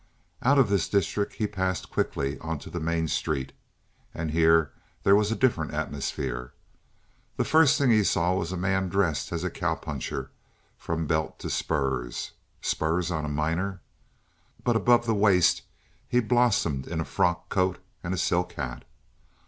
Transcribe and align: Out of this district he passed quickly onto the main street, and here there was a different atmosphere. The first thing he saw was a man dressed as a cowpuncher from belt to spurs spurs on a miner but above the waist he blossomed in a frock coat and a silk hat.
Out 0.41 0.57
of 0.57 0.67
this 0.67 0.89
district 0.89 1.35
he 1.35 1.45
passed 1.45 1.91
quickly 1.91 2.39
onto 2.39 2.71
the 2.71 2.79
main 2.79 3.07
street, 3.07 3.51
and 4.15 4.31
here 4.31 4.71
there 5.03 5.15
was 5.15 5.31
a 5.31 5.35
different 5.35 5.75
atmosphere. 5.75 6.53
The 7.37 7.43
first 7.43 7.77
thing 7.77 7.91
he 7.91 8.03
saw 8.03 8.33
was 8.33 8.51
a 8.51 8.57
man 8.57 8.89
dressed 8.89 9.31
as 9.31 9.43
a 9.43 9.51
cowpuncher 9.51 10.31
from 10.75 11.05
belt 11.05 11.37
to 11.37 11.51
spurs 11.51 12.31
spurs 12.61 13.11
on 13.11 13.25
a 13.25 13.29
miner 13.29 13.79
but 14.63 14.75
above 14.75 15.05
the 15.05 15.13
waist 15.13 15.61
he 16.07 16.19
blossomed 16.19 16.87
in 16.87 16.99
a 16.99 17.05
frock 17.05 17.49
coat 17.49 17.77
and 18.03 18.11
a 18.11 18.17
silk 18.17 18.53
hat. 18.53 18.83